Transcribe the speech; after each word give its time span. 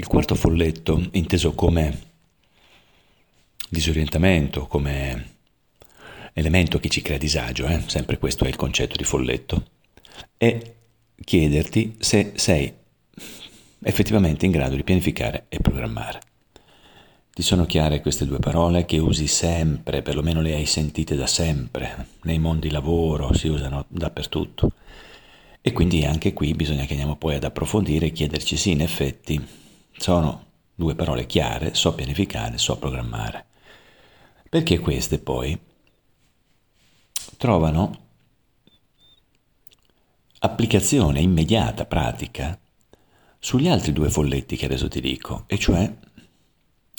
Il 0.00 0.06
quarto 0.06 0.36
folletto, 0.36 1.08
inteso 1.14 1.54
come 1.54 1.98
disorientamento, 3.68 4.68
come 4.68 5.38
elemento 6.34 6.78
che 6.78 6.88
ci 6.88 7.02
crea 7.02 7.18
disagio, 7.18 7.66
eh? 7.66 7.82
sempre 7.86 8.16
questo 8.16 8.44
è 8.44 8.48
il 8.48 8.54
concetto 8.54 8.94
di 8.94 9.02
folletto, 9.02 9.64
è 10.36 10.56
chiederti 11.20 11.96
se 11.98 12.30
sei 12.36 12.72
effettivamente 13.80 14.46
in 14.46 14.52
grado 14.52 14.76
di 14.76 14.84
pianificare 14.84 15.46
e 15.48 15.58
programmare. 15.58 16.20
Ti 17.34 17.42
sono 17.42 17.66
chiare 17.66 18.00
queste 18.00 18.24
due 18.24 18.38
parole 18.38 18.84
che 18.84 18.98
usi 18.98 19.26
sempre, 19.26 20.02
perlomeno 20.02 20.40
le 20.40 20.54
hai 20.54 20.66
sentite 20.66 21.16
da 21.16 21.26
sempre, 21.26 22.06
nei 22.22 22.38
mondi 22.38 22.70
lavoro, 22.70 23.34
si 23.34 23.48
usano 23.48 23.84
dappertutto. 23.88 24.70
E 25.60 25.72
quindi 25.72 26.04
anche 26.04 26.32
qui 26.34 26.54
bisogna 26.54 26.84
che 26.84 26.92
andiamo 26.92 27.16
poi 27.16 27.34
ad 27.34 27.42
approfondire 27.42 28.06
e 28.06 28.12
chiederci 28.12 28.56
sì, 28.56 28.70
in 28.70 28.80
effetti 28.80 29.66
sono 29.98 30.46
due 30.74 30.94
parole 30.94 31.26
chiare, 31.26 31.74
so 31.74 31.94
pianificare, 31.94 32.56
so 32.58 32.78
programmare. 32.78 33.46
Perché 34.48 34.78
queste 34.78 35.18
poi 35.18 35.58
trovano 37.36 38.06
applicazione 40.40 41.20
immediata, 41.20 41.84
pratica, 41.84 42.58
sugli 43.38 43.68
altri 43.68 43.92
due 43.92 44.10
folletti 44.10 44.56
che 44.56 44.66
adesso 44.66 44.88
ti 44.88 45.00
dico, 45.00 45.44
e 45.46 45.58
cioè 45.58 45.92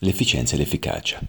l'efficienza 0.00 0.54
e 0.54 0.58
l'efficacia. 0.58 1.20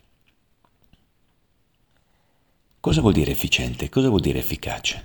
Cosa 2.80 3.02
vuol 3.02 3.14
dire 3.14 3.32
efficiente? 3.32 3.88
Cosa 3.90 4.10
vuol 4.10 4.20
dire 4.20 4.40
efficace? 4.40 5.04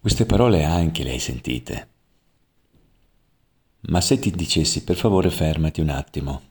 Queste 0.00 0.24
parole 0.24 0.64
anche 0.64 1.02
le 1.02 1.10
hai 1.10 1.18
sentite. 1.18 1.88
Ma 3.88 4.00
se 4.00 4.18
ti 4.18 4.30
dicessi 4.30 4.82
per 4.82 4.96
favore 4.96 5.30
fermati 5.30 5.80
un 5.80 5.90
attimo, 5.90 6.42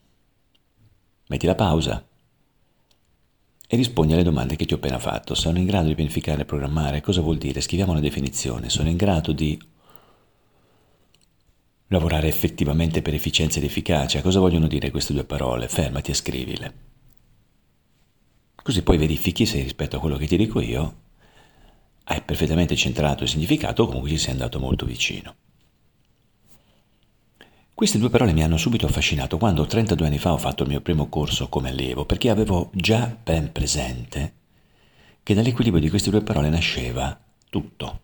metti 1.28 1.46
la 1.46 1.56
pausa 1.56 2.06
e 3.68 3.76
rispondi 3.76 4.14
alle 4.14 4.24
domande 4.24 4.56
che 4.56 4.66
ti 4.66 4.74
ho 4.74 4.78
appena 4.78 5.00
fatto. 5.00 5.36
Sono 5.36 5.58
in 5.58 5.66
grado 5.66 5.88
di 5.88 5.96
pianificare 5.96 6.44
e 6.44 6.46
programmare? 6.46 7.02
Cosa 7.02 7.22
vuol 7.22 7.38
dire? 7.38 7.62
Scriviamo 7.62 7.94
la 7.94 8.00
definizione. 8.00 8.70
Sono 8.70 8.90
in 8.90 8.96
grado 8.96 9.34
di 9.34 9.60
lavorare 11.88 12.28
effettivamente 12.28 13.02
per 13.02 13.14
efficienza 13.14 13.58
ed 13.58 13.66
efficacia. 13.66 14.22
Cosa 14.22 14.40
vogliono 14.40 14.68
dire 14.68 14.92
queste 14.92 15.14
due 15.14 15.26
parole? 15.26 15.68
Fermati 15.68 16.12
e 16.12 16.14
scrivile. 16.14 16.74
Così 18.56 18.82
poi 18.82 18.98
verifichi 18.98 19.46
se 19.46 19.62
rispetto 19.62 19.98
a 19.98 20.00
quello 20.00 20.18
che 20.18 20.26
ti 20.26 20.38
dico 20.38 20.60
io 20.60 21.04
hai 22.06 22.22
perfettamente 22.22 22.76
centrato 22.76 23.24
il 23.24 23.30
significato 23.30 23.84
o 23.84 23.88
comunque 23.88 24.10
ci 24.10 24.18
sei 24.18 24.32
andato 24.32 24.60
molto 24.60 24.86
vicino. 24.86 25.36
Queste 27.76 27.98
due 27.98 28.10
parole 28.10 28.32
mi 28.32 28.42
hanno 28.42 28.56
subito 28.56 28.86
affascinato 28.86 29.38
quando 29.38 29.66
32 29.66 30.08
anni 30.08 30.18
fa 30.18 30.32
ho 30.32 30.38
fatto 30.38 30.64
il 30.64 30.70
mio 30.70 30.80
primo 30.80 31.10
corso 31.10 31.50
come 31.50 31.68
allievo, 31.68 32.06
perché 32.06 32.30
avevo 32.30 32.70
già 32.74 33.14
ben 33.22 33.52
presente 33.52 34.34
che 35.22 35.34
dall'equilibrio 35.34 35.82
di 35.82 35.90
queste 35.90 36.10
due 36.10 36.22
parole 36.22 36.48
nasceva 36.48 37.20
tutto. 37.50 38.00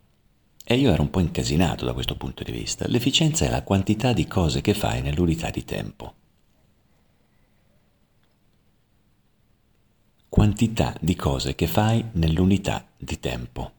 E 0.65 0.75
io 0.75 0.91
ero 0.91 1.03
un 1.03 1.09
po' 1.09 1.21
incasinato 1.21 1.85
da 1.85 1.93
questo 1.93 2.17
punto 2.17 2.43
di 2.43 2.51
vista. 2.51 2.85
L'efficienza 2.89 3.45
è 3.45 3.49
la 3.49 3.63
quantità 3.63 4.11
di 4.11 4.27
cose 4.27 4.59
che 4.59 4.73
fai 4.73 5.01
nell'unità 5.01 5.49
di 5.49 5.63
tempo. 5.63 6.13
Quantità 10.27 10.93
di 10.99 11.15
cose 11.15 11.55
che 11.55 11.67
fai 11.67 12.03
nell'unità 12.11 12.85
di 12.97 13.19
tempo. 13.21 13.71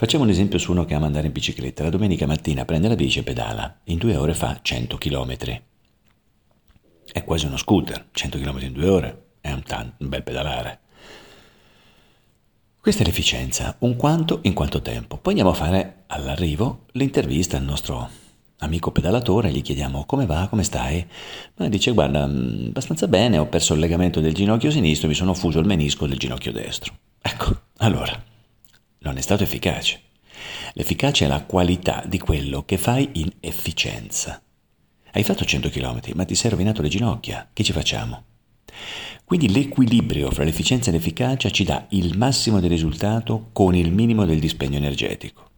Facciamo 0.00 0.22
un 0.22 0.30
esempio 0.30 0.60
su 0.60 0.70
uno 0.70 0.84
che 0.84 0.94
ama 0.94 1.06
andare 1.06 1.26
in 1.26 1.32
bicicletta. 1.32 1.82
La 1.82 1.90
domenica 1.90 2.24
mattina 2.24 2.64
prende 2.64 2.86
la 2.86 2.94
bici 2.94 3.18
e 3.18 3.24
pedala. 3.24 3.80
In 3.86 3.98
due 3.98 4.14
ore 4.14 4.32
fa 4.32 4.60
100 4.62 4.96
km. 4.96 5.36
È 7.12 7.24
quasi 7.24 7.46
uno 7.46 7.56
scooter. 7.56 8.06
100 8.12 8.38
km 8.38 8.58
in 8.60 8.72
due 8.74 8.88
ore. 8.88 9.22
È 9.40 9.50
un, 9.50 9.64
tan- 9.64 9.92
un 9.98 10.08
bel 10.08 10.22
pedalare. 10.22 10.78
Questa 12.78 13.02
è 13.02 13.06
l'efficienza, 13.06 13.74
un 13.80 13.96
quanto 13.96 14.38
in 14.42 14.52
quanto 14.52 14.80
tempo. 14.80 15.16
Poi 15.16 15.32
andiamo 15.32 15.50
a 15.50 15.54
fare 15.54 16.04
all'arrivo 16.06 16.84
l'intervista 16.92 17.56
al 17.56 17.64
nostro 17.64 18.08
amico 18.58 18.92
pedalatore, 18.92 19.50
gli 19.50 19.62
chiediamo 19.62 20.04
come 20.06 20.26
va, 20.26 20.46
come 20.48 20.62
stai? 20.62 21.04
Ma 21.56 21.68
dice 21.68 21.90
guarda, 21.90 22.24
mm, 22.24 22.68
abbastanza 22.68 23.08
bene, 23.08 23.38
ho 23.38 23.46
perso 23.46 23.74
il 23.74 23.80
legamento 23.80 24.20
del 24.20 24.32
ginocchio 24.32 24.70
sinistro, 24.70 25.08
mi 25.08 25.14
sono 25.14 25.34
fuso 25.34 25.58
il 25.58 25.66
menisco 25.66 26.06
del 26.06 26.18
ginocchio 26.18 26.52
destro. 26.52 26.94
Ecco, 27.20 27.62
allora, 27.78 28.27
non 29.00 29.16
è 29.16 29.20
stato 29.20 29.42
efficace. 29.42 30.02
L'efficacia 30.74 31.24
è 31.24 31.28
la 31.28 31.44
qualità 31.44 32.04
di 32.06 32.18
quello 32.18 32.64
che 32.64 32.78
fai 32.78 33.10
in 33.14 33.30
efficienza. 33.40 34.40
Hai 35.10 35.22
fatto 35.24 35.44
100 35.44 35.70
km, 35.70 36.00
ma 36.14 36.24
ti 36.24 36.34
sei 36.34 36.50
rovinato 36.50 36.82
le 36.82 36.88
ginocchia. 36.88 37.48
Che 37.52 37.64
ci 37.64 37.72
facciamo? 37.72 38.24
Quindi 39.24 39.50
l'equilibrio 39.50 40.30
fra 40.30 40.44
l'efficienza 40.44 40.90
e 40.90 40.92
l'efficacia 40.92 41.50
ci 41.50 41.64
dà 41.64 41.86
il 41.90 42.16
massimo 42.16 42.60
del 42.60 42.70
risultato 42.70 43.48
con 43.52 43.74
il 43.74 43.92
minimo 43.92 44.24
del 44.24 44.38
dispendio 44.38 44.78
energetico. 44.78 45.50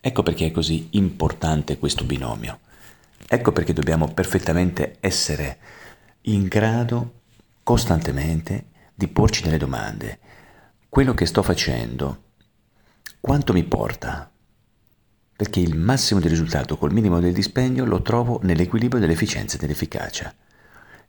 Ecco 0.00 0.22
perché 0.22 0.46
è 0.46 0.50
così 0.50 0.88
importante 0.92 1.78
questo 1.78 2.04
binomio. 2.04 2.60
Ecco 3.26 3.52
perché 3.52 3.72
dobbiamo 3.72 4.08
perfettamente 4.08 4.96
essere 5.00 5.58
in 6.22 6.46
grado 6.46 7.20
costantemente 7.62 8.66
di 8.94 9.08
porci 9.08 9.42
delle 9.42 9.56
domande. 9.56 10.18
Quello 10.94 11.12
che 11.12 11.26
sto 11.26 11.42
facendo, 11.42 12.22
quanto 13.18 13.52
mi 13.52 13.64
porta? 13.64 14.30
Perché 15.34 15.58
il 15.58 15.76
massimo 15.76 16.20
del 16.20 16.30
risultato 16.30 16.78
col 16.78 16.92
minimo 16.92 17.18
del 17.18 17.32
dispendio 17.32 17.84
lo 17.84 18.00
trovo 18.00 18.38
nell'equilibrio 18.44 19.00
dell'efficienza 19.00 19.56
e 19.56 19.58
dell'efficacia. 19.58 20.32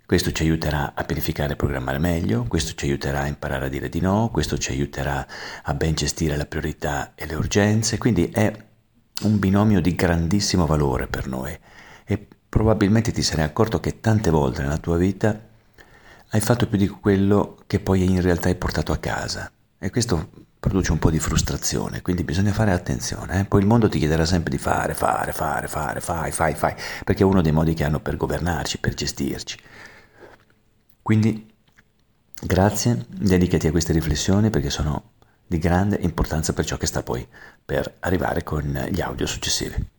Questo 0.03 0.31
ci 0.31 0.41
aiuterà 0.41 0.94
a 0.96 1.03
pianificare 1.03 1.53
e 1.53 1.56
programmare 1.56 2.00
meglio, 2.00 2.46
questo 2.47 2.73
ci 2.73 2.85
aiuterà 2.85 3.19
a 3.19 3.28
imparare 3.28 3.68
a 3.68 3.69
dire 3.69 3.88
di 3.88 4.00
no, 4.00 4.31
questo 4.34 4.57
ci 4.57 4.72
aiuterà 4.72 5.23
a 5.62 5.73
ben 5.75 5.94
gestire 5.94 6.35
la 6.35 6.47
priorità 6.47 7.13
e 7.13 7.28
le 7.28 7.35
urgenze, 7.35 8.00
quindi 8.00 8.29
è 8.29 8.52
un 9.22 9.38
binomio 9.38 9.81
di 9.81 9.94
grandissimo 9.94 10.66
valore 10.66 11.06
per 11.06 11.28
noi 11.28 11.56
e 12.06 12.28
probabilmente 12.50 13.12
ti 13.12 13.22
sarai 13.22 13.46
accorto 13.46 13.79
che 13.79 14.00
tante 14.00 14.31
volte 14.31 14.63
nella 14.63 14.79
tua 14.79 14.97
vita 14.97 15.40
hai 16.29 16.41
fatto 16.41 16.67
più 16.67 16.79
di 16.79 16.88
quello 16.88 17.59
che 17.67 17.79
poi 17.79 18.03
in 18.03 18.22
realtà 18.22 18.47
hai 18.47 18.56
portato 18.56 18.91
a 18.91 18.97
casa 18.97 19.52
e 19.77 19.89
questo 19.89 20.29
produce 20.59 20.91
un 20.91 20.99
po' 20.99 21.11
di 21.11 21.19
frustrazione, 21.19 22.01
quindi 22.01 22.23
bisogna 22.23 22.51
fare 22.51 22.71
attenzione. 22.71 23.41
Eh? 23.41 23.45
Poi 23.45 23.61
il 23.61 23.67
mondo 23.67 23.87
ti 23.87 23.99
chiederà 23.99 24.25
sempre 24.25 24.49
di 24.49 24.57
fare, 24.57 24.93
fare, 24.93 25.31
fare, 25.31 25.67
fare, 25.67 25.99
fai, 25.99 26.31
fai, 26.31 26.55
fai, 26.55 26.73
perché 27.03 27.21
è 27.21 27.25
uno 27.25 27.41
dei 27.41 27.51
modi 27.51 27.73
che 27.73 27.83
hanno 27.83 27.99
per 27.99 28.17
governarci, 28.17 28.79
per 28.79 28.93
gestirci. 28.95 29.59
Quindi 31.01 31.53
grazie, 32.41 33.05
dedicati 33.07 33.67
a 33.67 33.71
queste 33.71 33.93
riflessioni 33.93 34.49
perché 34.49 34.69
sono 34.69 35.11
di 35.45 35.59
grande 35.59 35.97
importanza 36.01 36.53
per 36.53 36.65
ciò 36.65 36.77
che 36.77 36.87
sta 36.87 37.03
poi 37.03 37.27
per 37.63 37.97
arrivare 37.99 38.43
con 38.43 38.63
gli 38.89 39.01
audio 39.01 39.27
successivi. 39.27 39.93